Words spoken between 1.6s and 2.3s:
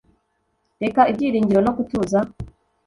no gutuza